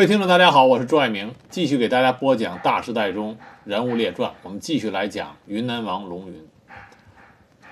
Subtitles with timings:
[0.00, 4.30] 各位听众，大家好，我是朱爱明，继续给大家播讲《大时代中人物列传》。
[4.42, 6.48] 我们继续来讲云南王龙云。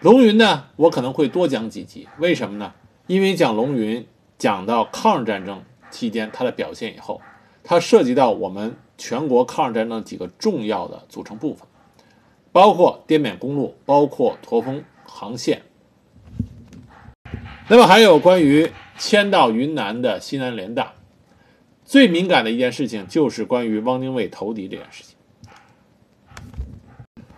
[0.03, 2.75] 龙云呢，我可能会多讲几集，为什么呢？
[3.07, 4.07] 因为讲龙云
[4.37, 7.23] 讲到抗日战争期间他的表现以后，
[7.65, 11.67] 它涉及到我们全国抗日战争几个重要的组成部分，
[12.53, 15.63] 包括滇缅公路，包括驼峰航线。
[17.69, 20.93] 那么还有关于迁到云南的西南联大。
[21.89, 25.17] 最敏感的一件事情就是关于汪精卫投敌这件事情，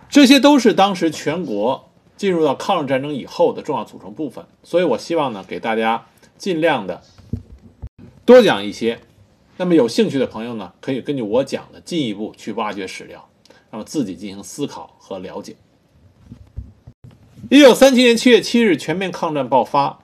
[0.08, 6.04] 这些都是当时全国进入到抗日战争以后的重要组成部分，所以我希望呢给大家
[6.36, 7.00] 尽量的
[8.24, 8.98] 多讲一些。
[9.56, 13.28] 那么有兴趣的朋友呢，可以根据我讲的进一步去挖掘史料，
[13.70, 15.54] 那么自己进行思考和了解。
[17.50, 20.00] 一九三七年七月七日，全面抗战爆发。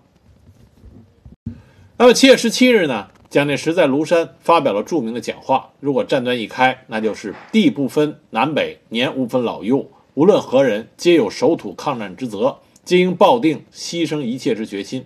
[1.96, 3.08] 那么七月十七日呢？
[3.36, 15.04] 蒋介石在庐山发表了著名的讲话：“如果战端一开，那就是地不分南北，年无分老幼，无论何人，皆有守土抗战之责，皆应抱定牺牲一切之决心。”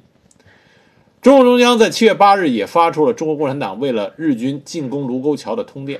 [1.20, 5.98] 中共中央在七月八日也发出了中国共产党为了日军进攻卢沟桥的通电。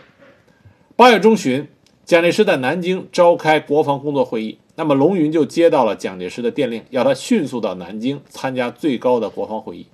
[0.95, 1.67] 八月中旬，
[2.05, 9.87] 蒋介石在南京召开国防工作会议，那么龙云就接到了蒋介石的电令，要他迅速到南京参加最高的国防会议。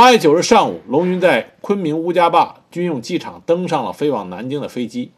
[0.00, 5.12] 八月九日上午，龙云在昆明乌家坝军用机场登上了飞往南京的飞机。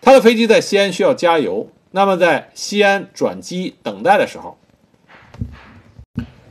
[0.00, 4.56] 他的飞机在西安需要加油，那么在西安转机等待的时候，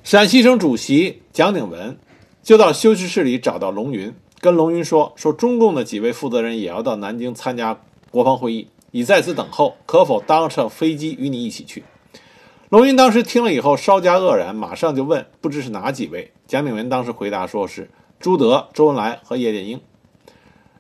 [0.04, 1.98] 陕西省主席蒋鼎文
[2.44, 7.80] 就到休息室里找到龙云，跟龙云说：“说中共的几位负责人也要到南京参加
[8.12, 11.84] 国防会议，已在此等候，可否搭上飞机与你一起去？”
[12.70, 19.82] 龙云当时听了以后稍加愕然，马上就问：“不知是哪几位？”蒋鼎文当时回答说：“是朱德、周恩来和叶剑英。”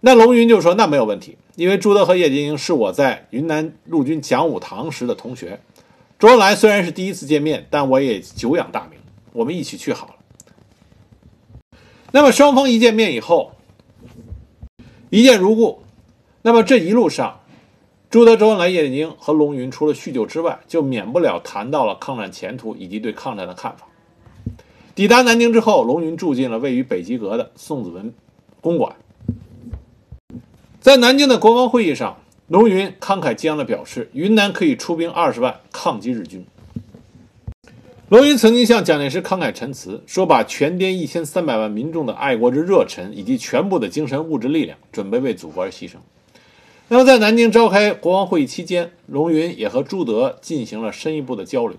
[0.01, 5.61] 那龙云就说：“那没有问题，因为朱德和叶剑英是我在云南陆军讲武堂时的同学。
[6.19, 8.99] 周恩来虽然是第一次见面，但我也久仰大名，
[9.31, 10.13] 我们一起去好了。”
[12.13, 13.53] 那么双方一见面以后，
[15.09, 15.81] 一见如故。
[16.43, 17.39] 那么这一路上，
[18.11, 23.87] 朱德、周恩来、叶剑英和龙云除了叙旧之外，就免不了谈到了抗战前途以及对抗战的看法。
[24.95, 28.13] 抵达南京之后，龙云住进了位于北极阁的宋子文
[28.61, 28.95] 公馆。
[30.79, 36.45] 在南京的国防会议上，龙云慷慨激昂地表示，云南可以出兵二十万抗击日军。
[38.09, 45.95] 龙云曾经向蒋介石慷慨陈词，说把全滇一千三百万民众的爱国之热忱以及全部的精神物质力量，准备为祖国而牺牲。
[46.89, 51.77] 那么，在南京召开国防会议期间，龙云也和朱德进行了深一步的交流，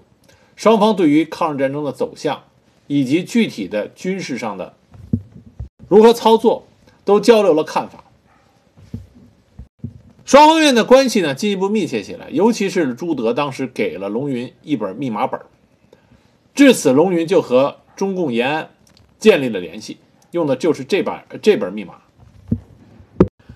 [0.57, 2.43] 双方对于抗日战争的走向
[2.87, 4.75] 以及具体的军事上的
[5.89, 6.67] 如何操作，
[7.05, 8.05] 都交流了看法。
[10.25, 15.39] 双方面的关系呢进一步密切起来，尤其是朱德当时给了龙云一本密码本，
[16.55, 18.71] 至此龙云就和中共延安
[19.19, 19.99] 建立了联系，
[20.31, 21.97] 用的就是这本这本密码。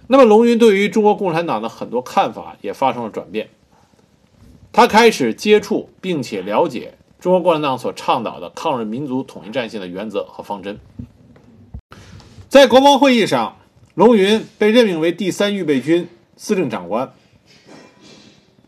[0.08, 3.48] 那么，龙云对于中国共产党的很多看法也发生了转变。
[4.72, 10.78] 他开始接触并且了解中国共产党所倡导的抗日民族统一战线的原则和方针。
[12.48, 13.56] 在国防会议上，
[13.94, 17.12] 龙云被任命为第三预备军司令长官。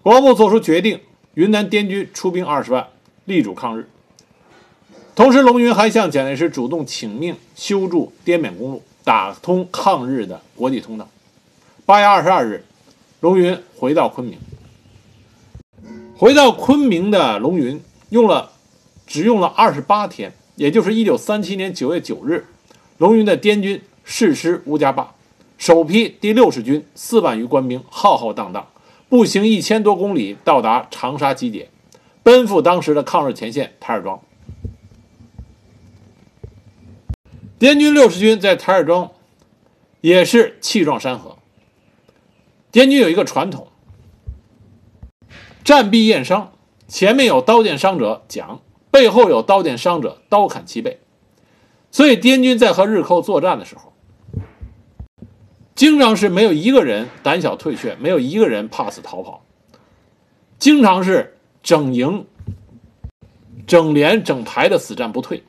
[0.03, 1.01] 国防部作出决定，
[1.35, 2.89] 云南滇军出兵二十万，
[3.25, 3.89] 力主抗日。
[5.15, 11.09] 同时，龙云还向蒋介石主动请命修筑滇缅公路，打通抗日的国际通道。
[11.87, 12.65] 八月二十二日，
[13.21, 14.39] 龙云回到昆明。
[16.17, 18.53] 回到昆明的龙云用了
[19.07, 22.47] 只用了二十八天，也就是一九三七年九月九日，
[22.99, 25.15] 龙云的滇军誓师乌家坝，
[25.57, 28.69] 首批第六十军四万余官兵浩浩荡荡
[29.09, 31.71] 步行一千多公里到达长沙集结，
[32.23, 34.21] 奔赴当时的抗日前线台儿庄。
[37.59, 39.11] 滇军六十军在台儿庄
[40.01, 41.37] 也是气壮山河。
[42.73, 43.69] 滇军有一个传统，
[45.63, 46.53] 战必验伤，
[46.91, 48.61] 前面有刀剑伤者讲，
[48.91, 50.99] 背后有刀剑伤者刀砍其背。
[51.93, 53.93] 所以滇军在和日寇作战的时候，
[55.77, 59.45] 经常是没有一个人胆小退却，没有一个人怕死逃跑，
[60.59, 62.27] 经常是整营、
[63.69, 65.45] 整连、整排的死战不退。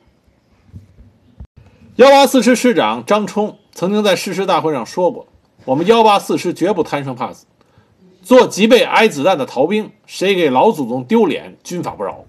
[1.96, 5.26] 幺八四师师长张冲曾经在誓师大会上说过。
[5.64, 7.46] 我们幺八四师绝不贪生怕死，
[8.22, 12.24] 做脊背挨子弹的逃兵，谁给老祖宗丢脸，军法不饶。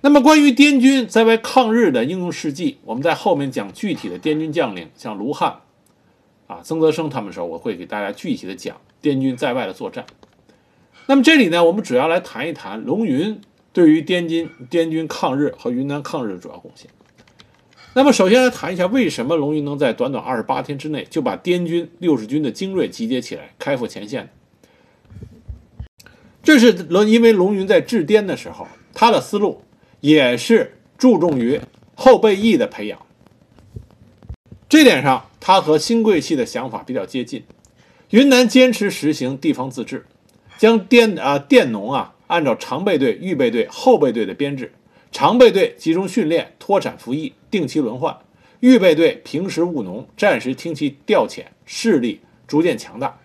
[0.00, 5.60] 那么，关于滇军在外抗日的英勇事迹，我们在后面讲具体的滇军将领，像卢汉、
[6.46, 10.04] 啊曾泽生他们的时候，我会给大家具体的讲滇军在外的作战。
[11.06, 13.40] 那么这里呢，我们主要来谈一谈龙云
[13.72, 16.90] 对于滇军滇军抗日和云南抗日的主要贡献。
[17.94, 24.28] 那么首先来谈一下，为什么龙云能在短短二十八天之内就把滇军六十军的精锐集结起来，开赴前线？
[26.48, 29.60] 这是龙，因为龙云在治滇的时候，他的思路
[30.00, 31.60] 也是注重于
[31.94, 32.98] 后备役的培养。
[34.66, 37.44] 这点上，他和新贵系的想法比较接近。
[38.08, 40.06] 云南坚持实行地方自治，
[40.56, 44.72] 将滇啊滇农啊按照常备队、预备队、后备队的编制，
[45.12, 48.10] 常备队集中训练、脱产服役、定期轮换；
[48.60, 53.18] 预备队平时务农，战时听其调遣，势力逐渐强大。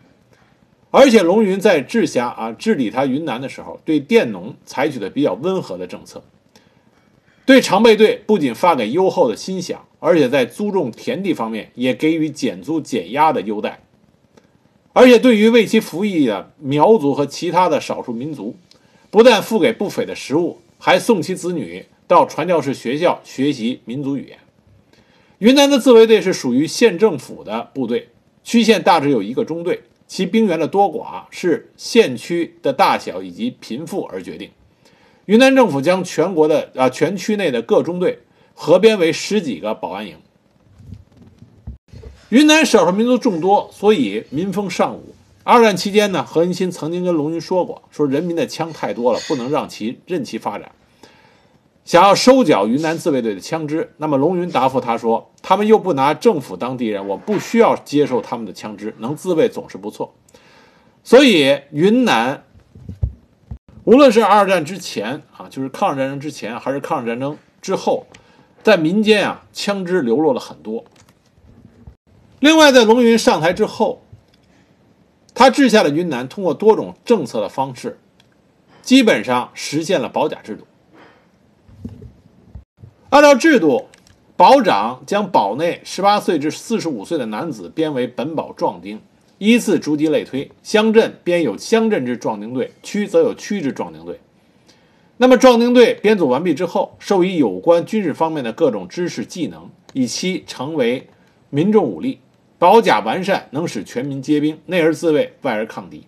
[0.96, 6.24] 而且龙云在治辖啊治理他云南的时候，对佃农采取的比较温和的政策。
[7.48, 13.82] 对常备队不仅发给优厚的薪饷，而且在租种田地方面也给予减租减压的优待。
[14.94, 18.56] 而且对于为其服役的苗族和其他的少数民族，
[19.10, 24.38] 不但付给不菲的食物，还送其子女到传教士学校学习民族语言。
[25.40, 28.10] 云南的自卫队是属于县政府的部队，
[28.44, 29.82] 区县大致有一个中队，
[30.14, 34.52] 其兵员的多寡是县区的大小以及贫富而决定。
[35.26, 38.20] 云南政府将全国的啊全区内的各中队
[38.54, 40.16] 合编为十几个保安营。
[42.30, 45.16] 云南少数民族众多，所以民风尚武。
[45.44, 50.72] 二战期间呢，何应钦曾经跟龙云说过，说人民的枪太多了，不能让其任其发展，
[51.86, 53.94] 想要收缴云南自卫队的枪支。
[53.98, 60.14] 那么龙云答复他说，他们又不拿政府当敌人，我不需要接受他们的枪支，能自卫总是不错。
[61.04, 62.44] 所以云南。
[63.86, 68.08] 无论是二战之前啊，就是抗日战争之前，还是抗日战争之后，
[68.64, 70.86] 在民间啊，枪支流落了很多。
[72.40, 74.02] 另外，在龙云上台之后，
[75.34, 78.00] 他治下的云南通过多种政策的方式，
[78.82, 80.66] 基本上实现了保甲制度。
[83.14, 83.86] 按照制度，
[84.36, 89.00] 保长将保内十八岁至四十五岁的男子编为本保壮丁。
[89.38, 94.20] 依次逐级类推，乡镇编有乡镇之壮丁队，区则有区之壮丁队。
[95.18, 101.08] 那么壮丁队编组完毕之后，授予有关军事方面的各种知识技能，以期成为
[101.52, 102.18] 民众武力。
[102.58, 106.08] 保甲完善，能使全民皆兵，内而自卫，外而抗敌。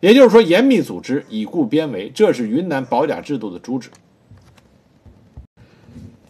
[0.00, 3.88] 也就是说，严密组织，以固编为，这是云南保甲制度的主旨。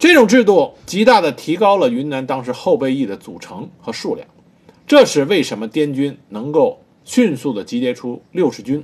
[0.03, 4.27] 这种制度极大地提高了云南当时后备役的组成和数量。
[4.85, 8.83] 这是为什么滇军能够迅速地集结出六十军，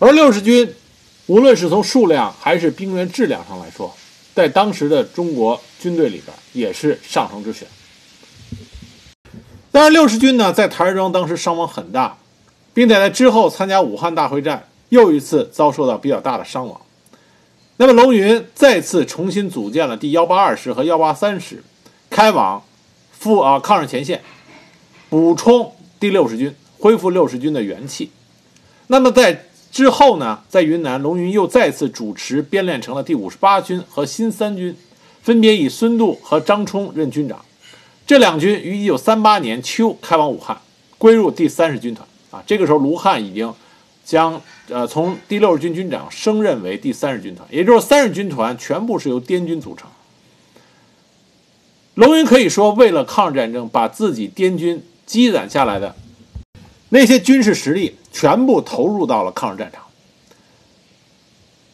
[0.00, 0.68] 而六十军
[1.28, 3.94] 无论是从数量还是兵员质量上来说，
[4.34, 7.68] 在当时的中国军队里边也是上乘之选。
[9.70, 12.18] 当然，六十军呢在台儿庄当时伤亡很大，
[12.74, 16.80] 并且在之后参加武汉大会战又一次遭受到比较大的伤亡。
[17.80, 21.64] 那么龙云再次重新组建了第幺八二师和幺八三师，
[22.10, 22.62] 开往
[23.10, 24.20] 赴啊抗日前线。
[25.08, 28.10] 补充第六十军，恢复六十军的元气。
[28.88, 34.76] 那么在之后呢，在云南，龙云又再次主持编练成了第五十八军和新三军，
[35.22, 37.42] 分别以孙渡和张冲任军长。
[38.06, 40.60] 这两军于一九三八年秋开往武汉，
[40.98, 42.06] 归入第三十军团。
[42.30, 43.50] 啊，这个时候卢汉已经
[44.04, 49.88] 将呃从第六十军军长升任为第三十军团，也就是三十军团全部是由滇军组成。
[51.94, 54.82] 龙云可以说，为了抗日战争，把自己滇军。
[55.06, 55.96] 积攒下来的
[56.90, 59.82] 那些军事实力全部投入到了抗日战场，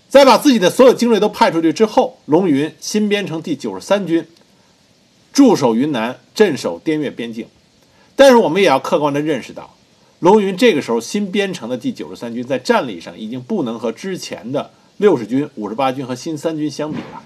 [0.09, 4.26] 在把自己的所有精锐都派出去之后，龙云新编成第九十三军，
[5.35, 7.47] 驻守云南，镇守滇越边境。
[8.14, 9.76] 但是我们也要客观的认识到，
[10.20, 17.23] 龙云这个时候新编成的第九十三军在战力上已经不能和之前的六十军、五十八军和新三军相比了。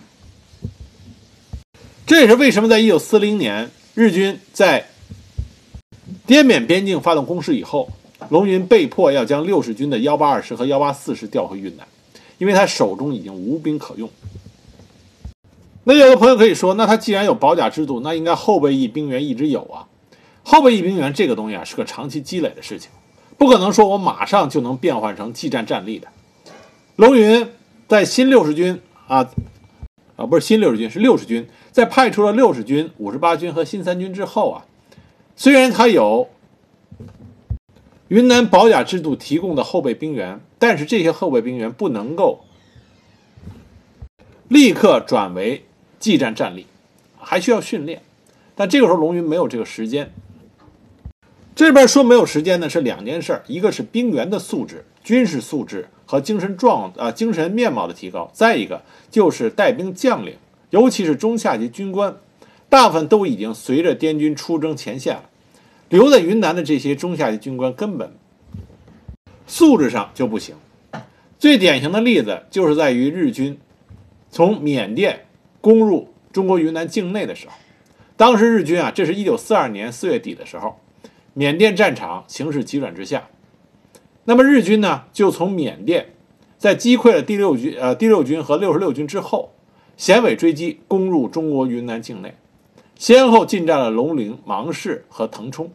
[2.05, 4.89] 这也是为什么在一九四零年日军在
[6.27, 7.89] 滇缅边境发动攻势以后，
[8.29, 11.87] 龙云被迫要将六十军的幺八二师和幺八四师调回云南，
[12.39, 14.11] 因为他手中已经无兵可用。
[15.85, 19.87] 那有的朋友可以说，那他既然有保甲制度，那应该后备役兵员一直有啊。
[20.43, 22.91] 后备役兵员这个东西啊，是个长期积累的事情，
[23.39, 26.09] 不可能说我马上就能变换成技战战力的。
[26.97, 27.49] 龙云
[27.89, 29.31] 在新六十军啊，
[30.17, 34.65] 啊不是新六十军，是六十军，在派出了六十军、五十八军和新三军之后啊。
[35.37, 36.29] 虽然他有
[38.09, 42.45] 云南保甲制度提供的后备兵员，但是这些后备兵员不能够
[44.49, 45.65] 立刻转为
[45.99, 46.67] 技战战力，
[47.19, 48.03] 还需要训练。
[48.55, 50.13] 但这个时候龙云没有这个时间，
[51.61, 60.37] 这边说没有时间呢，是两件事儿，一个是兵员的素质、军事素质和精神状啊精神面貌的提高，再一个就是带兵将领，
[60.71, 62.17] 尤其是中下级军官，
[62.71, 65.25] 大部分都已经随着滇军出征前线了。
[65.91, 68.11] 留在云南的这些中下级军官根本
[69.47, 70.55] 素质上就不行。
[71.39, 73.59] 最典型的例子就是在于日军
[74.31, 75.27] 从缅甸
[75.61, 77.53] 攻入中国云南境内的时候，
[78.17, 80.80] 当时日军啊，这是一九四二年四月底的时候。
[81.35, 83.29] 缅甸战场形势急转直下，
[84.25, 86.13] 那么日军呢，就从缅甸
[86.59, 89.53] 在击溃了第六军呃第六军和六十六军之后，
[89.97, 92.35] 衔尾追击，攻入中国云南境内，
[92.97, 95.71] 先后进占了龙陵、芒市和腾冲。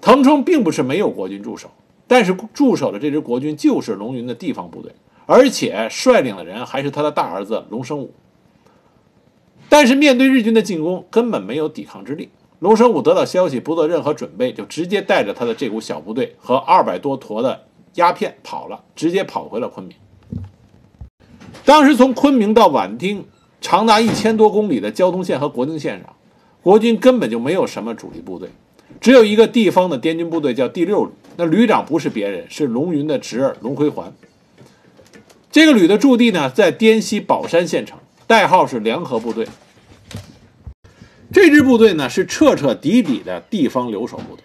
[0.00, 1.70] 腾冲并不是没有国军驻守，
[2.06, 4.92] 但是驻守的这支国军就是龙云的地方部队，
[5.26, 8.14] 而且率领的人还是他的大儿子龙生武。
[9.68, 12.30] 但是面对日军的进攻，根本没有抵抗之力。
[12.60, 17.64] 龙生武得到消息，不做任何准备，就直接带着他的这股小部队和二百多坨的
[17.94, 19.96] 鸦片跑了，直接跑回了昆明。
[21.64, 23.24] 当时从昆明到畹町，
[23.62, 26.14] 长达一千多公里的交通线和国境线上，
[26.62, 28.50] 国军根本就没有什么主力部队，
[29.00, 34.12] 只有一个地方的滇军部队叫第六旅，那旅长不是别人，是龙云的侄儿龙辉环。
[35.50, 39.46] 这个旅的驻地呢，在滇西宝山县城，代号是联合部队。
[41.32, 44.44] 这支部队呢是彻彻底底的地方留守部队，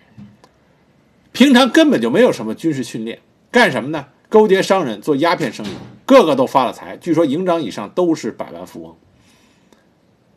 [1.32, 3.20] 平常根本就没有什么军事训练，
[3.52, 4.08] 干什么呢？
[4.28, 5.70] 勾结商人做鸦片生意，
[6.06, 8.96] 个个都发了财，据说营长以上都是百万富翁。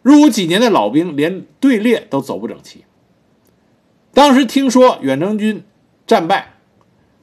[0.03, 2.85] 入伍几年的老兵连队列都走不整齐。
[4.15, 5.65] 当时听说远征军
[6.07, 6.55] 战败，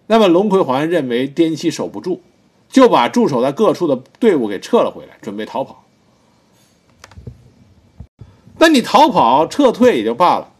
[0.08, 2.22] 那么龙葵环认为滇西守不住，
[2.70, 5.84] 就把驻守在各处的队伍给撤了回来，准备逃跑。
[8.57, 10.51] 但你逃跑撤退也就罢了，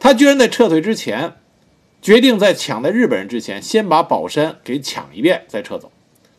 [0.00, 1.34] 他居然在撤退之前，
[2.00, 5.90] 决定在抢在日本人之前，先把宝山给抢一遍再撤走。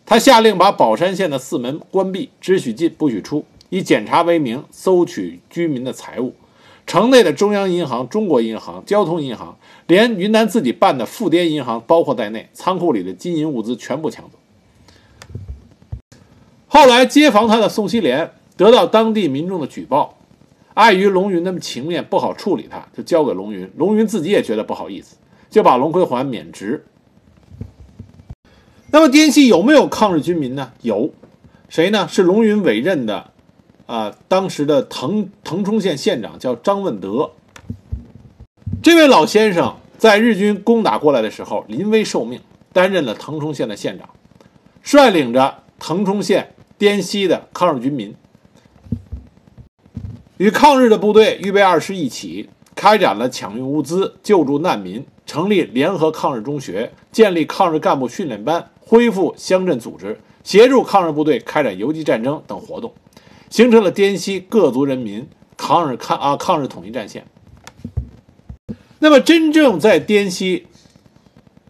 [0.05, 6.33] 他下令把宝山县的四门关闭，只许进不许出，以检查为名搜取居民的财物。
[6.87, 14.39] 城内的中央银行、中国银行、交通银行，连云南自己办的富滇银行包括在内，仓库里的金银物资全部抢走。
[16.67, 20.15] 后来接防他的宋希濂得到当地民众的举报。
[20.79, 23.69] 碍于龙云的情面不好处理，他就交给龙云。
[23.75, 25.17] 龙云自己也觉得不好意思，
[25.49, 26.85] 就把龙奎环免职。
[28.89, 30.71] 那么滇西有没有抗日军民呢？
[30.81, 31.09] 有，
[31.67, 32.07] 谁呢？
[32.09, 33.31] 是龙云委任的，
[33.87, 37.31] 啊，当时的腾腾冲县县长叫张问德。
[38.81, 42.39] 这位老先生在日军攻打过来的时候临危受命，
[42.71, 44.09] 担任了腾冲县的县长，
[44.81, 48.15] 率领着腾冲县滇西的抗日军民。
[50.39, 62.93] 与抗日的部队预备二师一起，开展了抢运物资、救助难民，成立联合抗日中学，建立抗日干部训练班，恢复乡镇组织，协助抗日部队开展游击战争等活动，
[63.49, 65.27] 形成了滇西各族人民
[65.57, 67.27] 抗日抗啊抗日统一战线。
[68.99, 70.67] 那么，真正在滇西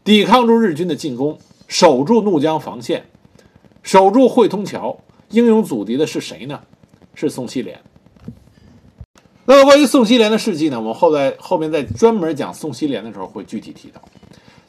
[0.03, 3.07] 抵抗住日军的进攻，守住怒江防线，
[3.81, 4.99] 守住汇通桥，
[5.31, 6.61] 英勇阻敌的是谁呢？
[7.15, 7.73] 是宋希濂。
[9.49, 10.79] 那么关于宋希濂的事迹呢？
[10.79, 13.99] 我们后在后面在专门讲宋希濂的时候会具体提到。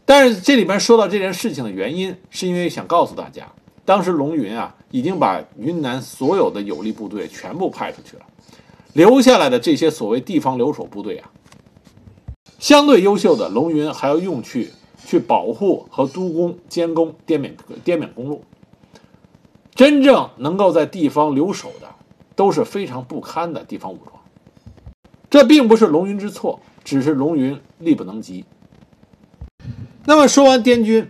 [0.06, 3.46] 但是这里面说到这件事情的原因，是因为想告诉大家，
[3.84, 8.22] 当时龙云啊已经把云南所有的有力部队全部派出去了，
[8.94, 11.30] 留下来的这些所谓地方留守部队啊，
[12.58, 14.70] 相对优秀的龙云还要用去
[15.04, 18.42] 去保护和督工监工滇缅滇缅公路。
[19.75, 21.88] 真正能够在地方留守的，
[22.34, 24.18] 都是非常不堪的地方武装。
[25.30, 28.44] 这并不是龙云之错，只是龙云力不能及。
[30.04, 31.08] 那么说完滇军，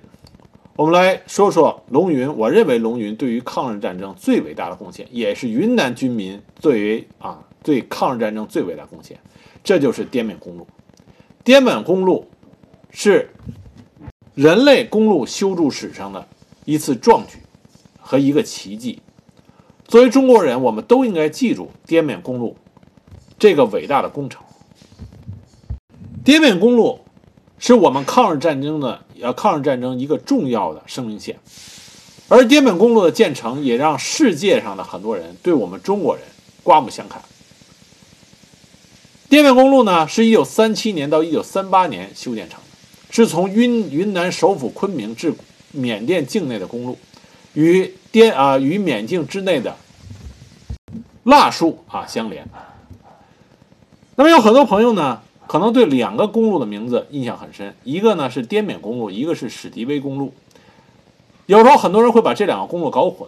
[0.77, 2.37] 我们来说说龙云。
[2.37, 9.19] 我认为龙云对于抗日战争最伟大的贡献，也是云南军民最为啊对抗日战争最伟大贡献，
[9.65, 10.67] 这就是滇缅公路。
[11.43, 12.27] 滇缅公路
[12.91, 13.31] 是
[14.35, 16.29] 人类公路修筑史上的
[16.67, 17.39] 一次壮举
[17.99, 19.01] 和一个奇迹。
[19.87, 22.57] 作为中国人，我们都应该记住滇缅公路。
[23.41, 24.43] 这个伟大的工程，
[26.23, 27.01] 滇缅公路
[27.59, 31.39] 是我们抗日战争的呃抗日战争一个重要的生命线，
[32.29, 36.23] 而滇缅公路的建成也让世界上的很多人对我们中国人
[36.63, 37.23] 刮目相看。
[39.31, 42.67] 滇缅公路呢，是一九三七年到一九三八年修建成的，
[43.09, 45.33] 是从云云南首府昆明至
[45.73, 46.99] 缅甸境内的公路，
[47.55, 49.75] 与滇啊与缅境之内的
[51.23, 52.47] 腊戍啊相连。
[54.21, 60.35] 那么有很多朋友呢，可能对两个公路的名字印象很深，一个呢是滇缅公路，一个是史迪威公路。
[61.47, 63.27] 有时候很多人会把这两个公路搞混，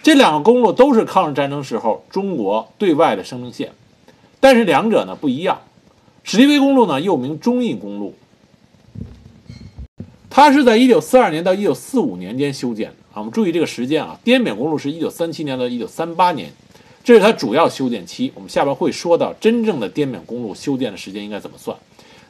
[0.00, 3.72] 这两个公路都是抗日战争时候中国对外的生命线，
[4.38, 5.58] 但是两者呢不一样。
[6.22, 8.14] 史迪威公路呢又名中印公路，
[10.30, 13.16] 它是在1942年到1945年间修建的啊。
[13.16, 16.52] 我们注意这个时间啊，滇缅公路是一九三七年到一九三八年。
[17.08, 21.74] 这是它主要修建期，我们下边会说到真正的滇缅公路修建的时间应该怎么算。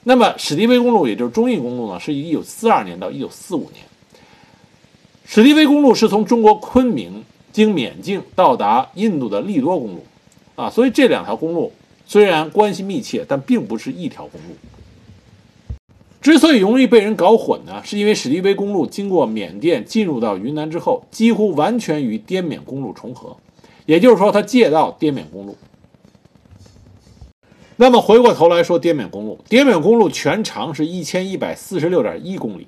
[0.05, 3.85] 那么史迪威公路，也就是中印公路呢，是一九四二年到一九四五年。
[5.27, 10.05] 史迪威公路是从中国昆明经缅境到达印度的利多公路，
[10.55, 11.73] 啊，所以这两条公路
[12.07, 14.55] 虽然关系密切，但并不是一条公路。
[16.23, 23.37] 之所以容易被人搞混呢，是因为史迪威公路经过缅甸进入到云南之后，几乎完全与滇缅公路重合。
[23.89, 25.57] 也就是说，他借道滇缅公路。
[27.77, 32.67] 那么回过头来说，滇缅公路，滇缅公路全长是一千一百四十六点一公里，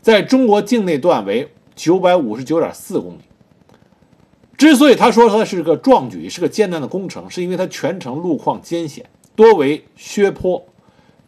[0.00, 3.20] 在中国境内段为九百五十九点四公里。
[4.56, 9.06] 之所以他说它是个壮举，是个艰难的工程，是因为它全程路况艰险，
[9.36, 10.66] 多为削坡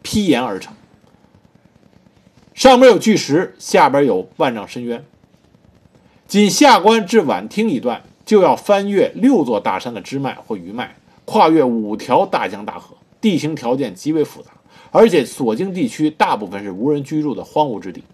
[0.03, 0.75] 劈岩而成，
[2.55, 5.05] 上边有巨石，下边有万丈深渊。
[6.27, 8.03] 仅下关至宛厅一段。
[8.29, 10.95] 就要翻越六座大山的支脉或余脉，
[11.25, 14.51] 跨越五条大江大河，地形条件极为复杂，
[14.91, 18.05] 而且所经地区大部分是无人居住的荒芜之地。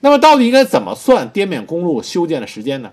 [0.00, 2.90] 那么，到底应该怎么算滇缅公路修建的时间呢？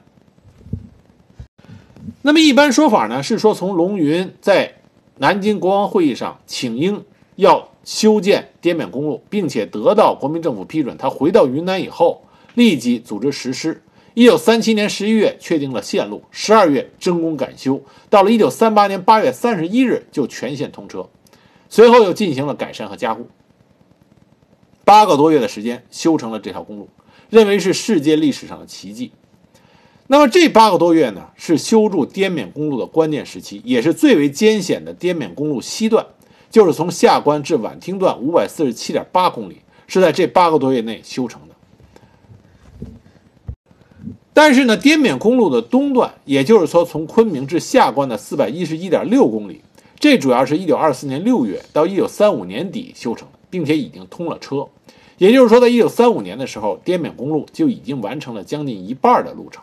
[2.21, 4.75] 那么，一般说法呢是说，从龙云在
[5.17, 7.03] 南京国王会议上请缨
[7.37, 12.23] 要修建滇缅公路，并且得到国民政府批准，他回到云南以后，
[12.53, 13.81] 立即组织实施。
[14.13, 21.09] 一九三七年十一月确定了线路，十二月征工赶修，到了一九三八年八月三十一日就全线通车，
[21.69, 23.27] 随后又进行了改善和加固，
[24.83, 26.89] 八个多月的时间修成了这条公路，
[27.29, 29.13] 认为是世界历史上的奇迹。
[30.07, 36.05] 那么这八个多月呢，是修筑滇缅公路的关键时期，也是最为艰险的滇缅公路西段，
[36.49, 41.50] 就是从下关至宛厅段五百四十七点八公里，是在这八个多月内修成的。
[44.33, 49.61] 但是呢，滇缅公路的东段，也就是说从昆明至下关的四百一十一点六公里，
[49.99, 54.67] 这主要是一九二四年六月到一九三五年底修成的，并且已经通了车。
[55.17, 59.61] 也就是说，在一九三五年的时候，滇缅公路就已经完成了将近一半的路程。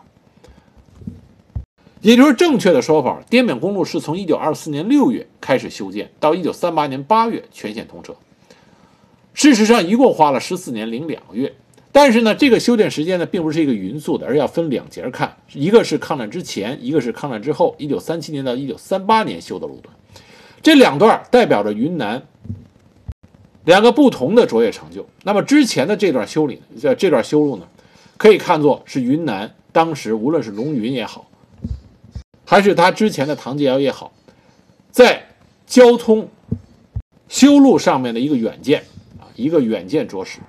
[2.01, 8.15] 也就是正确的说法，滇缅公路是从一九二四年六月开始修建，到一九三八年八月全线通车。
[9.33, 11.53] 事实上，一共花了十四年零两个月。
[11.91, 19.93] 但是呢，这个修建时间呢，并不是一个匀速的，而要分两节看，一个是抗战之前，一个是抗战之后，一九三七年到一九三八年修的路段，
[20.61, 22.21] 这两段代表着云南
[23.65, 25.07] 两个不同的卓越成就。
[25.23, 27.67] 那么之前的这段修理，这这段修路呢，
[28.17, 31.27] 可以看作是云南当时无论是龙云也好，
[32.45, 34.13] 还是他之前的唐继尧也好，
[34.91, 35.25] 在
[35.65, 36.29] 交通
[37.27, 38.83] 修路上面的一个远见
[39.19, 40.39] 啊，一个远见卓识。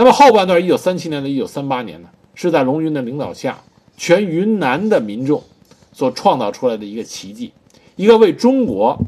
[0.00, 3.62] 那么后半段，一九三七年到一九三八年呢，是在龙云的领导下，
[3.98, 5.44] 全云南的民众
[5.92, 7.52] 所创造出来的一个奇迹，
[7.96, 8.98] 一个为中国、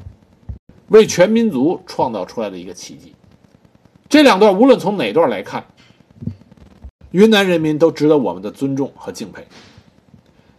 [0.89, 3.15] 为全民族创造出来的一个奇迹。
[4.11, 5.65] 这两段无论从哪段来看，
[7.13, 9.47] 云南人民都值得我们的尊重和敬佩。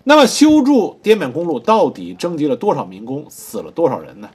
[0.04, 4.28] 那么修筑滇缅公路到底征集了多少民工，死了多少人呢？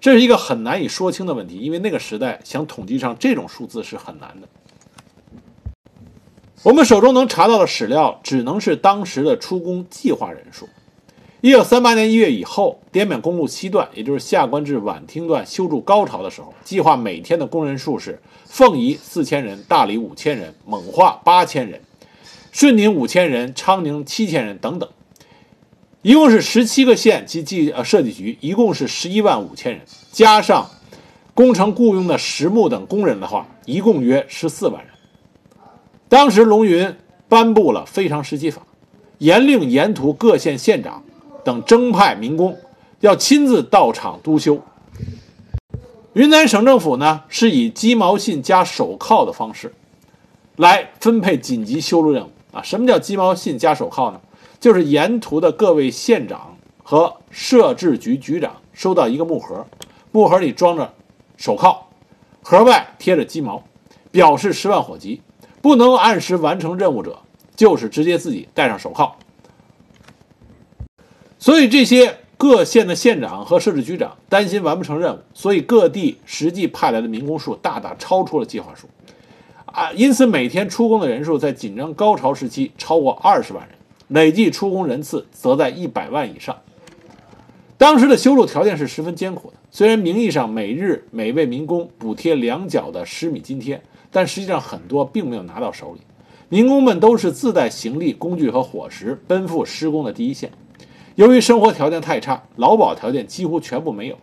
[0.00, 4.48] 这是一个很难以说清的问题，因为那个时代想统计上这种数字是很难的。
[6.66, 10.68] 我们手中能查到的史料，只能是当时的出工计划人数。
[11.40, 21.80] 一九三八年一月以后，滇缅公路西段，也就是下关至宛厅段修筑高潮的时候，计划每天的工人数是：凤仪四千人，大理五千人，蒙化八千人，
[22.50, 24.88] 顺宁五千人，昌宁七千人等等，
[26.02, 30.68] 一共是十七个县及计呃设计局，一共是十一万五千人，加上
[31.32, 34.95] 工程雇佣的石木等工人的话，一共约十四万人。
[36.08, 36.94] 当时龙云
[37.28, 38.62] 颁布了非常时期法，
[39.18, 41.02] 严令沿途各县县长
[41.44, 42.56] 等征派民工
[43.00, 44.60] 要亲自到场督修。
[46.12, 49.74] 云南省政府呢是以鸡毛信加手铐的方式
[50.56, 52.62] 来分配紧急修路任务啊。
[52.62, 54.20] 什么叫鸡毛信加手铐呢？
[54.58, 59.66] 就是沿途的各位县长和设置局局长收到一个木盒，
[60.12, 60.94] 木盒里装着
[61.36, 61.76] 手铐，
[62.42, 63.62] 盒外贴着鸡毛，
[64.10, 65.20] 表示十万火急。
[65.66, 67.18] 不能按时完成任务者，
[67.56, 69.16] 就是直接自己戴上手铐。
[71.40, 78.86] 所以这些各县的县长和设置局长担心完不成任务，所以各地实际派来的民工数大大超出了计划数，
[79.64, 83.76] 啊，因此每天出工的人数在紧张高潮时期超过二十万人，
[84.06, 86.56] 累计出工人次则在一百万以上。
[87.76, 93.78] 当时的修路条件是十分艰苦的，虽然名义上每日每位民工补贴两角的十米津贴，
[94.10, 96.00] 但实际上很多并没有拿到手里。
[96.48, 100.50] 民工们都是自带行李、工具和伙食，奔赴施工的第一线。
[101.16, 104.16] 由于生活条件太差，劳保条件几乎全部没有，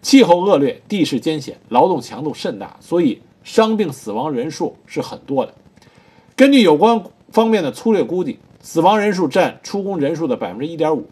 [0.00, 5.52] 气候恶劣，地势艰险，劳动强度甚大，所以伤病死亡人数是很多的。
[6.36, 11.04] 根据有关方面的粗略估计，死亡人数占出工人数的百分之一点五。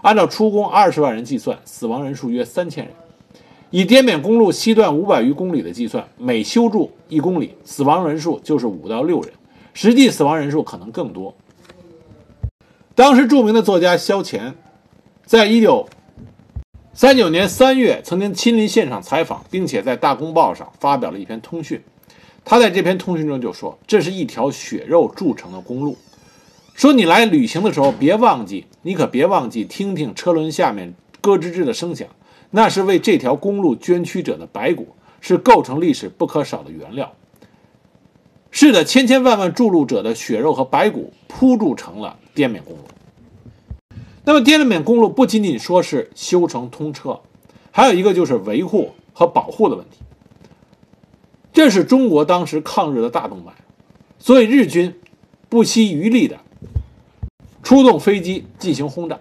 [0.00, 2.94] 按照出工二十万人计算，死亡人数约三千人。
[3.72, 9.32] 以滇缅公路西段五百余公里的计算，每修筑一公里，死亡人数就是五到六人，
[9.72, 11.34] 实际死亡人数可能更多。
[12.94, 14.54] 当时著名的作家萧乾。
[15.24, 15.88] 在一九
[16.92, 21.80] 三九年三月，曾经亲临现场采访，并且在《大公报》上发表了一篇通讯。
[22.44, 25.96] 他在这篇通讯中就说：“这是一条血肉铸成的公路。
[26.74, 32.08] 说你来旅行的时候，别忘记，你可别忘记听听车轮下面咯吱吱的声响，
[32.54, 37.12] 那是为这条公路捐躯者的白骨，是构成历史不可少的原料。
[38.50, 42.82] 是的，千千万万筑路者的血肉和白骨铺筑成了滇缅公路。”
[44.24, 47.20] 那么滇缅公路不仅仅说是修成通车，
[47.70, 50.00] 还有一个就是维护和保护的问题。
[51.54, 53.52] 这是中国当时抗日的大动脉，
[54.18, 54.94] 所以日军
[55.48, 56.38] 不惜余力的
[57.62, 59.18] 出动飞机进行轰炸。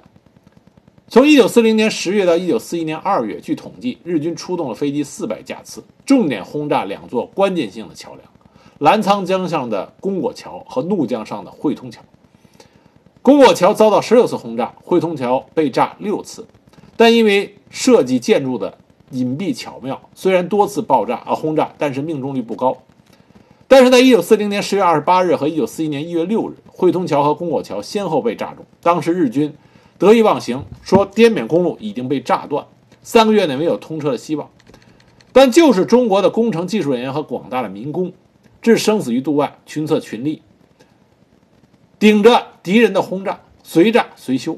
[1.12, 8.22] 从1940年10月到1941年2月，据统计，日军出动了飞机400架次，重点轰炸两座关键性的桥梁：
[8.80, 12.02] 澜沧江上的公果桥和怒江上的汇通桥。
[13.22, 16.48] 公果桥遭到十六次轰炸，汇通桥被炸六次，
[16.96, 18.78] 但因为设计建筑的
[19.10, 22.78] 隐蔽巧妙，虽然多次爆炸啊轰炸，但是命中率不高。
[23.68, 28.66] 但是在一九四零年十月二十八日和一九四一年一月六日，汇通桥和公果桥先后被炸中。
[28.82, 29.54] 当时日军
[30.02, 32.66] 得意忘形，说滇缅公路已经被炸断，
[33.04, 34.50] 三个月内没有通车的希望。
[35.32, 38.12] 但就是中国的工程技术人员和广大的民工，
[38.64, 40.42] 置生死于度外，群策群力。
[42.00, 44.58] 顶着敌人的轰炸，随炸随修，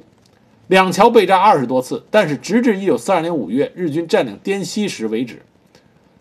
[0.67, 5.41] 两桥被炸二十多次，但是直至一九四二年五月日军占领滇西时为止，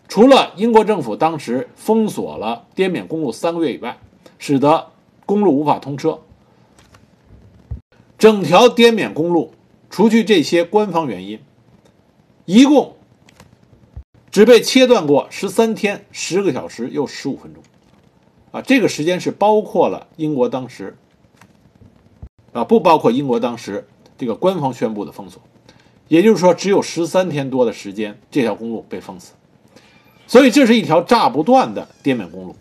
[0.09, 3.97] 除了英国政府当时封锁了滇缅公路三个月以外，
[4.37, 4.87] 使得
[5.25, 6.19] 公路无法通车。
[8.23, 9.53] 整条滇缅公路，
[9.89, 11.41] 除去这些官方原因，
[12.45, 12.95] 一共
[14.31, 17.61] 只被切断过十三天十个小时又十五分钟，
[18.53, 20.95] 啊，这个时间是包括了英国当时。
[22.53, 23.85] 啊，不包括英国当时
[24.17, 25.41] 这个官方宣布的封锁，
[26.07, 29.33] 也就是说，只有十三天多的时间，这条公路被封死，
[30.27, 32.55] 所以这是一条炸不断的滇缅公路。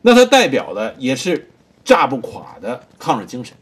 [0.00, 1.50] 那它代表的也是
[1.84, 3.54] 炸不垮的抗日精神。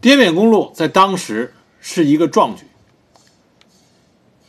[0.00, 2.64] 滇缅公路在当时是一个壮举。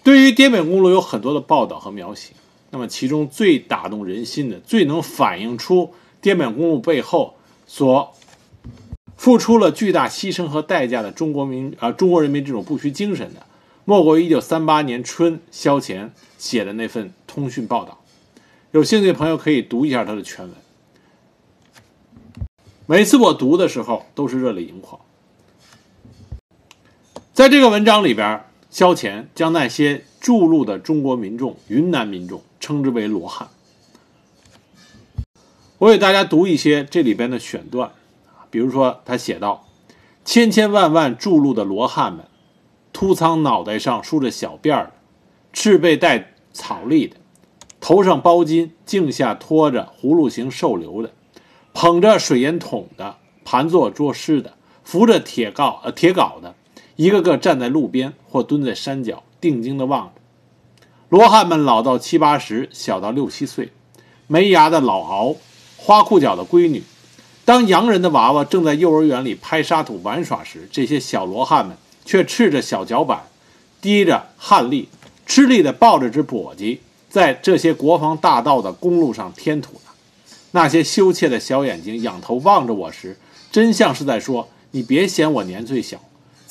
[0.03, 2.33] 对于滇缅公路有很多的报道和描写，
[2.69, 7.35] 那么其中最打动人心的、最能反映出滇缅公路背后
[7.67, 8.13] 所
[9.15, 13.45] 付出了巨大牺牲和代价的中国民啊，中国人民这种不屈精神的，
[13.85, 18.01] 莫过于一九三八年春萧乾写的那份通讯报道。
[18.71, 20.55] 有兴趣的朋友可以读一下他的全文。
[22.87, 24.99] 每次我读的时候都是热泪盈眶。
[27.41, 33.47] 在这个文章里边，萧乾将那些筑路的中国民众、云南民众称之为罗汉。
[35.79, 37.93] 我给大家读一些这里边的选段。
[38.51, 39.65] 比如说，他写道
[40.23, 42.25] ：“千千万万筑路的罗汉们，
[42.93, 44.91] 秃苍脑袋上梳着小辫儿，
[45.51, 47.15] 赤背带草笠的，
[47.79, 51.11] 头上包巾，颈下拖着葫芦形瘦瘤的，
[51.73, 56.53] 捧着水烟筒的，盘坐捉尸的，扶着铁镐呃铁镐的，
[56.95, 60.13] 一个个站在路边或蹲在山脚，定睛地望着。
[61.09, 63.71] 罗汉们老到七八十，小到六七岁，
[64.27, 65.35] 没牙的老敖，
[65.77, 66.83] 花裤脚的闺女。”
[67.43, 71.75] 当洋人的娃娃正在幼儿园里拍沙土玩耍时，这些小罗汉们
[72.05, 73.23] 却赤着小脚板，
[73.81, 74.87] 滴着汗粒，
[75.25, 76.77] 吃力地抱着只簸箕，
[77.09, 79.91] 在这些国防大道的公路上添土呢。
[80.51, 83.17] 那些羞怯的小眼睛仰头望着我时，
[83.51, 85.99] 真像是在说：“你别嫌我年岁小，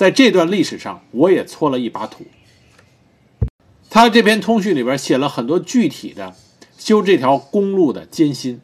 [0.00, 2.24] 在这段历史上，我也搓了一把土。”
[3.90, 6.34] 他这篇通讯里边写了很多具体的
[6.78, 8.62] 修这条公路的艰辛，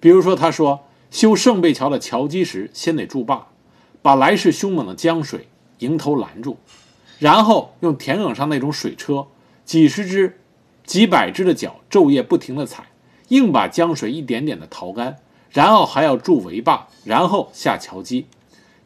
[0.00, 0.84] 比如说他说。
[1.10, 3.48] 修圣贝桥的桥基时，先得筑坝，
[4.00, 5.46] 把来势凶猛的江水
[5.80, 6.56] 迎头拦住，
[7.18, 9.26] 然后用田埂上那种水车，
[9.66, 10.38] 几十只、
[10.86, 12.86] 几百只的脚昼夜不停地踩，
[13.28, 15.18] 硬把江水一点点的淘干，
[15.50, 18.24] 然后还要筑围坝，然后下桥基。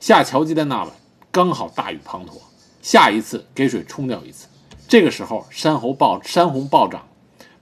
[0.00, 0.88] 下桥基的那晚
[1.30, 2.32] 刚好大雨滂沱，
[2.80, 4.48] 下一次给水冲掉一次。
[4.88, 7.08] 这个时候山洪暴山洪暴涨，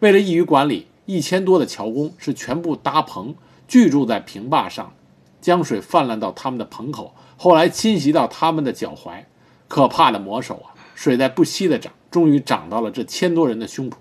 [0.00, 3.34] 为了易于管理，一千多的桥工是全部搭棚
[3.66, 4.92] 居住在平坝上，
[5.40, 7.14] 江水泛滥到他们的棚口。
[7.36, 9.24] 后来侵袭到他们的脚踝，
[9.66, 10.74] 可怕的魔手啊！
[10.94, 13.94] 水在不息地涨，终于涨到了这千多人的胸脯。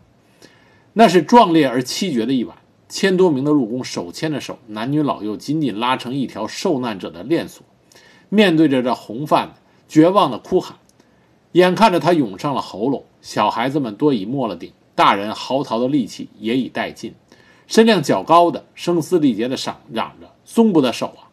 [0.93, 2.55] 那是壮烈而凄绝的一晚。
[2.87, 7.65] 千多名的入工手牵着手，男女老幼紧紧拉成一条受难者的链锁，
[8.33, 9.53] 面对着这洪泛，
[9.87, 10.77] 绝望的哭喊。
[11.51, 17.13] 眼看着他涌上了喉咙，小孩子们多已没了顶，大人嚎啕的力气也已殆尽。
[17.67, 21.29] 身量较高的声嘶力竭地嚷嚷着：“松不得手啊！”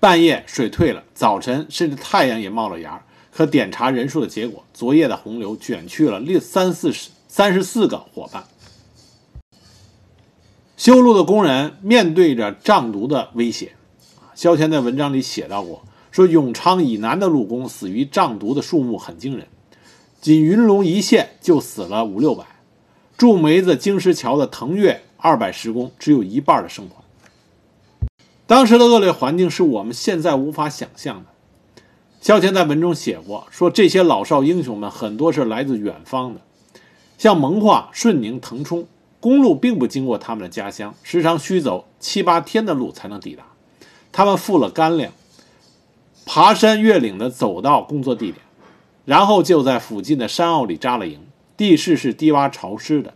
[0.00, 3.04] 半夜水退了，早晨甚至太阳也冒了芽。
[3.30, 8.42] 可点查人数的结果，昨夜的洪流卷去了六三四十三十四个伙伴。
[10.76, 13.75] 修路的工人面对着瘴毒的威胁，
[14.36, 19.48] 萧乾在文章里写到过，说永昌以南的路工死于瘴毒的数目很惊人，
[20.20, 22.44] 仅云龙一线就死了五六百。
[23.16, 27.02] 筑梅子京石桥的腾越二百石工只有一半的生还。
[28.46, 31.30] 当时的恶劣环境是我们现在无法想象的。
[32.20, 36.42] 萧乾在文中写过，说这些老少英雄们很多是来自远方的，
[37.16, 38.86] 像蒙化、顺宁、腾冲，
[39.18, 43.44] 公路并不经过他们的家乡，时常需走七八天的路才能抵达。
[44.16, 45.12] 他们付了干粮，
[46.24, 48.36] 爬山越岭的走到工作地点，
[49.04, 51.20] 然后就在附近的山坳里扎了营。
[51.54, 53.12] 地势是低洼潮湿的。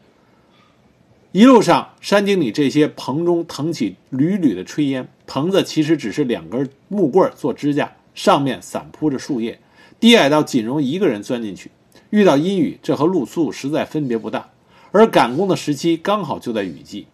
[1.32, 9.58] 一路上，山顶里这些棚中腾起缕缕的炊烟，棚子其实只是两根木棍做支架，上面散铺着树叶，
[9.98, 11.70] 低矮到仅容一个人钻进去。
[12.10, 14.50] 遇到阴雨，这和露宿实在分别不大。
[14.92, 17.06] 而赶工的时期刚好就在雨季，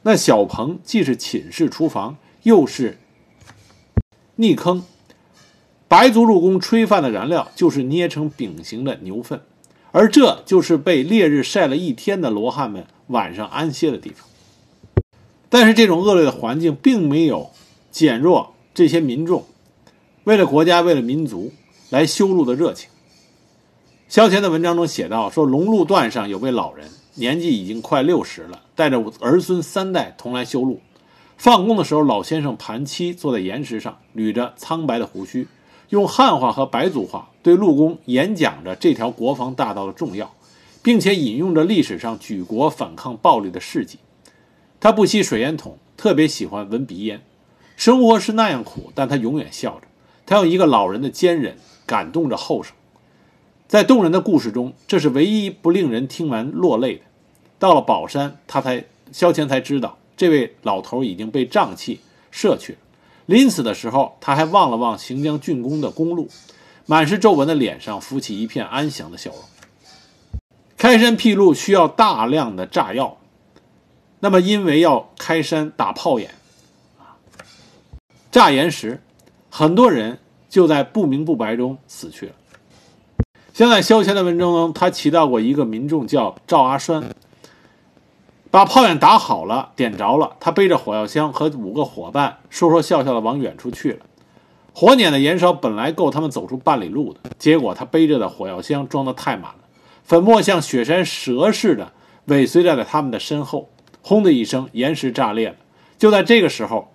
[0.00, 2.96] 那小棚既是寝室、厨房，又是
[4.36, 4.82] 泥坑。
[5.88, 9.40] 白族入工炊饭的燃料就是捏成饼形的牛粪，
[9.92, 12.86] 而这就是被烈日晒了一天的罗汉们。
[13.08, 14.26] 晚上安歇的地方，
[15.50, 17.50] 但是这种恶劣的环境并没有
[17.90, 19.44] 减弱这些民众
[20.24, 21.52] 为了国家、为了民族
[21.90, 22.88] 来修路的热情。
[24.08, 30.80] 萧乾的文章中写道：“说龙路段上有位老人，年纪已经快六十了，带着儿孙三代同来修路。
[31.36, 35.48] 放工的时候，老先生盘膝坐在岩石上，捋着苍白的胡须，
[35.90, 40.34] 用汉话和白族话对陆工演讲着这条国防大道的重要。”
[40.84, 44.00] 并且引用着历史上举国反抗暴力的事迹。
[44.78, 47.22] 他不吸水烟筒，特别喜欢闻鼻烟。
[47.74, 49.86] 生活是那样苦，但他永远笑着。
[50.26, 52.74] 他用一个老人的坚忍感动着后生。
[53.66, 57.04] 在动人的故事中，这是唯一不令人听完落泪的。
[57.58, 62.00] 到了宝山，他才萧乾才知道，这位老头已经被瘴气
[62.30, 62.78] 摄去了。
[63.26, 66.28] 临死的时候，他还望了望行将竣工的公路，
[66.86, 69.40] 满是皱纹的脸上浮起一片安详的笑容。
[70.76, 73.16] 开山辟路需要大量的炸药，
[74.20, 76.34] 那么因为要开山打炮眼，
[78.30, 79.02] 炸岩石，
[79.48, 80.18] 很多人
[80.50, 82.32] 就在不明不白中死去了。
[83.54, 87.14] 现在萧乾的文章中，他提到过一个民众叫赵阿栓，
[88.54, 94.06] 把炮眼打好了，点着了，他背着火药箱和五个伙伴说说笑笑的往远处去了。
[94.72, 99.56] 火捻的燃烧本来够他们走出半里路的，结果他背着的火药箱装的太满了。
[100.04, 101.90] 粉末像雪山蛇似的
[102.26, 105.56] 尾随在了他们的身后，轰的一声，岩石炸裂了。
[105.98, 106.92] 就在这个时候，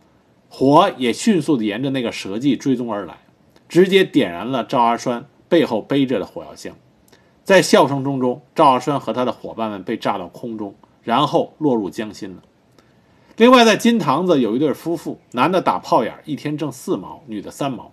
[0.47, 3.17] 火也迅速地沿着那个蛇迹追踪而来，
[3.67, 6.73] 直接点燃了赵阿栓背后背着的火药箱。
[7.43, 10.73] 在笑声中中，赵阿栓和他的伙伴们被炸到空中，
[11.09, 12.43] 然后落入江心了。
[13.35, 17.91] 另外，在金堂子有一对夫妇，男的打炮眼，一天挣四毛，女的三毛。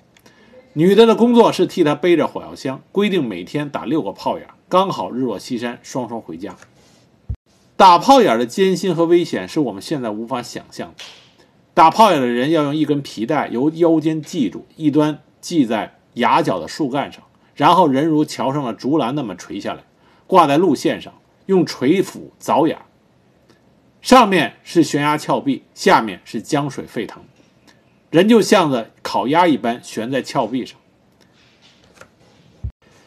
[0.74, 4.46] 女的的工作是替他背着火药箱，规定每天打六个炮眼。
[4.68, 6.56] 刚好日落西山，双双回家。
[7.74, 11.04] 打炮眼的艰辛和危险是我们现在无法想象的。
[11.72, 17.22] 打炮眼的人要用一根皮带由腰间系住，一端系在崖角的树干上，
[17.54, 19.84] 然后人如桥上的竹篮那么垂下来，
[20.26, 21.14] 挂在路线上，
[21.46, 22.76] 用锤斧凿眼。
[24.06, 27.24] 上面是悬崖峭壁，下面是江水沸腾，
[28.10, 30.78] 人就像个烤鸭一般悬在峭壁上。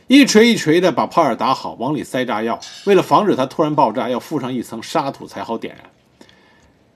[0.08, 2.60] 一锤一锤的把炮眼打好，往里塞炸药。
[2.84, 5.86] 为了防止它突然爆炸，要附上一层沙土才好点燃。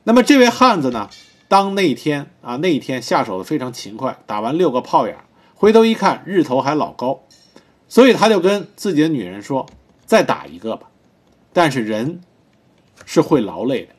[0.04, 1.10] 那么这位汉子呢？
[1.48, 5.16] 当那一天啊，那一天下手的非常勤快，打完六个炮眼，
[5.56, 7.24] 回头一看，日头还老高，
[7.88, 9.66] 所以他就跟自己的女人说
[10.06, 10.90] ：“再打一个吧。”
[11.54, 12.20] 但是人
[13.06, 13.93] 是会劳累的。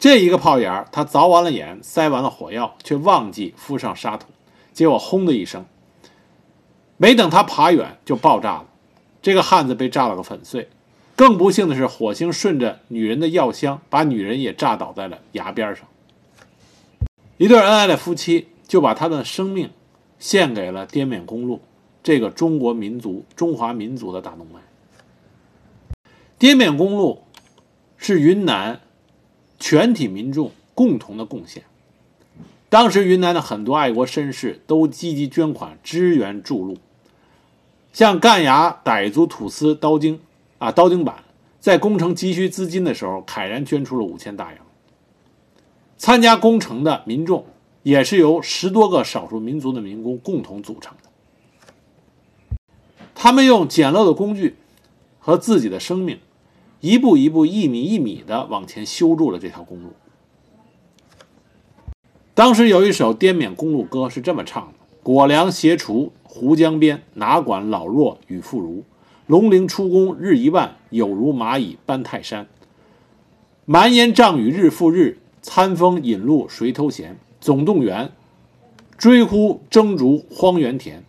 [0.00, 4.28] 这一个炮眼他凿完了眼，塞完了火药，却忘记敷上沙土，
[4.72, 5.66] 结果轰的一声，
[6.96, 8.66] 没等他爬远就爆炸了。
[9.20, 10.70] 这个汉子被炸了个粉碎。
[11.14, 15.86] 更不幸的是，火星顺着女人的药箱，把女人也炸倒在了崖边上。
[17.36, 19.68] 一对恩爱的夫妻就把他的生命
[20.18, 21.60] 献给了滇缅公路，
[22.02, 24.60] 这个中国民族、中华民族的大动脉。
[26.38, 27.24] 滇缅公路
[27.98, 28.80] 是云南
[29.60, 31.62] 全体民众共同的贡献。
[32.68, 36.78] 当时云南的很多爱国绅士都积极捐款支援筑路，
[37.92, 40.18] 像干牙傣族土司刀经。
[40.58, 41.24] 啊，刀经板
[41.58, 44.58] 在工程急需资金的时候，慨然捐出了五千大洋。
[45.96, 47.46] 参加工程的民众
[47.82, 52.56] 也是由十多个少数民族的民工共同组成的。
[53.14, 54.56] 他们用简陋的工具
[55.18, 56.18] 和自己的生命，
[56.80, 59.90] 一步一步、一米一米的往前修筑了这条公路。
[62.34, 68.82] 当时有一首滇缅公路歌是这么唱的：“果粮携锄湖江边，哪管老弱与妇孺。”
[69.26, 72.48] 龙陵出工日一万，有如蚂蚁搬泰山。
[73.64, 77.16] 蛮烟瘴雨日复日，餐风饮露谁偷闲？
[77.40, 78.10] 总动员，
[78.98, 81.04] 追呼征逐荒原田。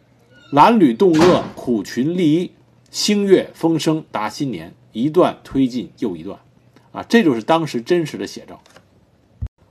[0.51, 2.51] 褴褛冻饿苦群立，
[2.91, 4.73] 星月风声达新年。
[4.91, 6.39] 一段推进又一段，
[6.91, 8.62] 啊，这就是当时真实的写照。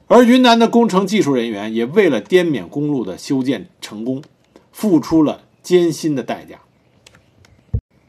[0.06, 4.22] 而云南的工程技术人员也为了滇缅公路的修建成功，
[4.72, 6.60] 付出了艰辛的代价。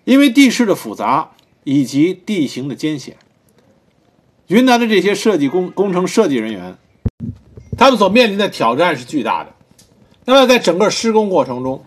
[0.04, 1.32] 因为地势的复杂
[1.64, 3.18] 以及地形的艰险，
[4.48, 6.76] 云南的这些设计工工程设计人员，
[7.78, 9.54] 他们所面临的挑战是巨大的。
[10.26, 11.86] 那么，在整个施工过程中，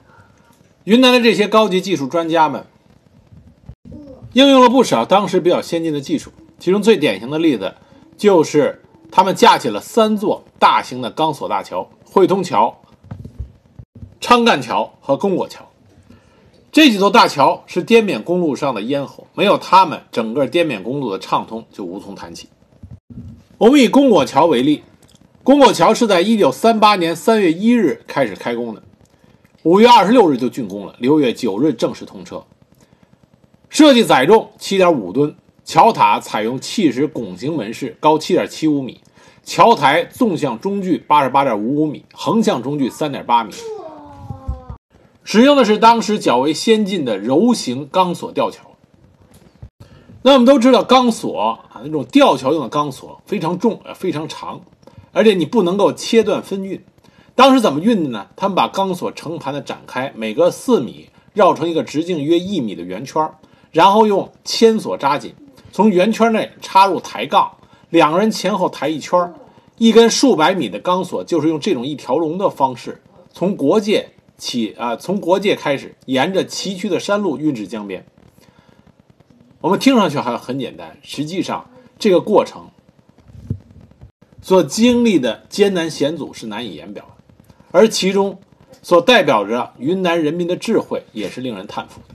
[0.84, 2.66] 云南的这些高级技术专家们
[4.34, 6.30] 应用了不少当时比较先进的技术。
[6.58, 7.74] 其中最典型的例子
[8.16, 12.80] 就是他们架起了三座大型的钢索大桥：汇通桥、
[14.20, 15.68] 昌干桥和公果桥。
[16.72, 22.48] 这几座大桥是滇缅公路上的咽喉，没有它们，整个滇缅公路的畅通就无从谈起。
[23.58, 24.82] 我们以公果桥为例，
[25.44, 28.82] 公果桥是在一九三八年三月一日开始开工的，
[29.62, 32.44] 五月二十六日就竣工了，六月九日正式通车。
[33.74, 35.34] 设计载重七点五吨，
[35.64, 39.00] 桥塔采用砌石拱形门式，高七点七五米，
[39.42, 43.52] 桥台纵向中距八十八点五五米，横向中距三点八米。
[45.24, 48.76] 使用的是当时较为先进的柔型钢索吊桥。
[50.22, 54.60] 那我们都知道，钢索啊，那种吊桥用的钢索非常重，也非常长，
[55.10, 56.80] 而且你不能够切断分运。
[57.34, 58.28] 当时怎么运的呢？
[58.36, 63.28] 他们把钢索成盘的展开，每隔四米绕成一个直径约一米的圆圈，
[63.74, 65.34] 然后用铅索扎紧，
[65.70, 67.58] 从圆圈内插入抬杠，
[67.90, 69.34] 两个人前后抬一圈，
[69.76, 74.08] 一根数百米的钢索就是用这种一条龙的方式从国界。
[74.36, 78.04] 起啊，从国界开始，沿着崎岖的山路运至江边。
[79.60, 82.68] 我们听上去好像很简单，实际上这个过程
[84.42, 87.24] 所经历的艰难险阻是难以言表的，
[87.70, 88.40] 而其中
[88.82, 92.13] 所代表着云南人民的智慧也是令人叹服的。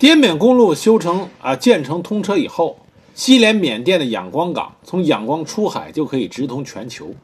[0.00, 2.78] 滇缅公路修成啊，建成通车以后，
[3.12, 7.14] 西连缅甸的仰光港，从仰光出海就可以直通全球。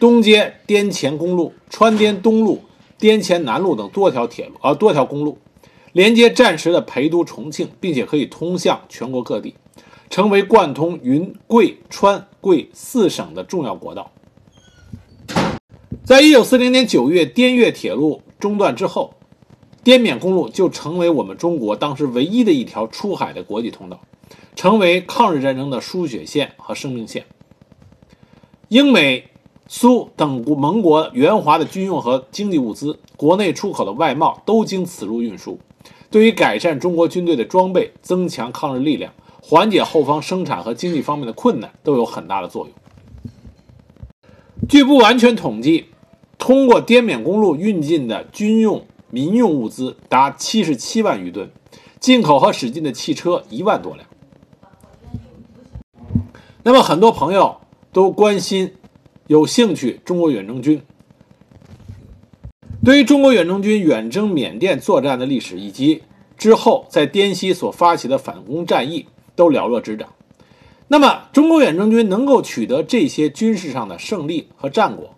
[0.00, 2.62] 东接滇黔公路、川滇东路。
[2.96, 5.36] 滇黔南路等多条铁路，啊，多条公路，
[5.92, 9.54] 连接战时的陪都重庆，并且可以通向全国各地，
[10.08, 14.10] 成为贯通云贵川贵四省的重要国道。
[16.02, 19.13] 在一九四零年九月滇越铁路中断之后，
[19.84, 24.00] 滇缅公路就成为我们中国当时唯一的一条出海的国际通道，
[24.56, 27.26] 成为抗日战争的输血线和生命线。
[28.68, 29.28] 英美。
[29.66, 35.58] 苏等国盟国援华的军用和经济物资，国内出口的外贸都经此路运输，
[36.10, 42.74] 对于改善中国军队的装备、增强抗日力量、缓解后方生产和经济方面的困难都有很大的作用。
[44.68, 45.86] 据不完全统计，
[46.36, 48.84] 通过滇缅公路运进的军用、
[49.14, 51.48] 民用物资达七十七万余吨，
[52.00, 54.04] 进口和驶进的汽车一万多辆。
[56.64, 57.60] 那么，很多朋友
[57.92, 58.74] 都关心。
[59.28, 60.82] 有兴趣，中国远征军
[62.84, 66.02] 对于中国远征军远征缅甸作战的历史，以及
[66.36, 69.06] 之后在滇西所发起的反攻战役，
[69.36, 70.08] 都了若指掌。
[70.88, 75.14] 那么，中国远征军能够取得这些军事上的胜利和战果，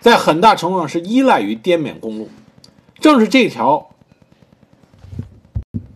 [0.00, 2.28] 在很大程度上是依赖于滇缅公路。
[3.02, 3.90] 正是这条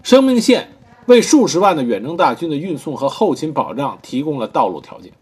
[0.03, 0.73] 生命线，
[1.07, 5.13] 为数十万的远征大军的运送和后勤保障提供了道路条件。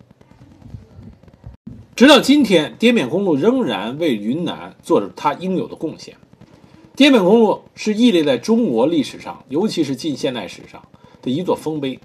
[1.94, 6.16] 直到今天，滇缅公路仍然为云南做着它应有的贡献。
[6.96, 10.82] 滇缅公路是屹立在中国历史上，尤其是近现代史上
[11.20, 12.00] 的一座丰碑。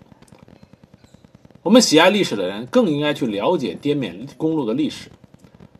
[1.63, 5.09] 我们喜爱历史的人更应该去了解滇缅公路的历史，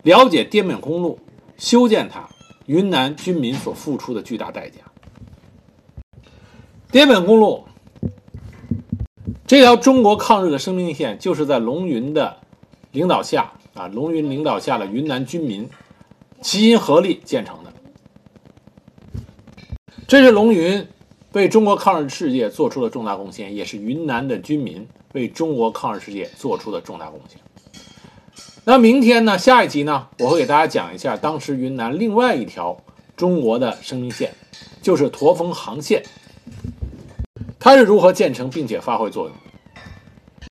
[0.03, 1.19] 了解滇缅公路
[1.57, 2.29] 修建它，
[2.69, 4.75] 云南军民所付出的巨大代价。
[6.91, 7.63] 滇缅公路
[9.47, 12.37] 这条中国抗日的生命线，就是在龙云的
[12.91, 13.53] 领导下。
[13.73, 15.67] 啊，龙云领导下的云南军民
[16.41, 17.73] 齐心合力建成的，
[20.07, 20.85] 这是龙云
[21.31, 27.39] 为中国抗日世界做出的重大贡献，也是云南的军民为中国抗日世界做出的重大贡献。
[28.69, 29.35] 那明天呢？
[29.35, 30.09] 下一集呢？
[30.19, 32.77] 我会给大家讲一下当时云南另外一条
[33.17, 34.31] 中国的生命线，
[34.79, 36.03] 就是驼峰航线，
[37.59, 39.35] 它是如何建成并且发挥作用。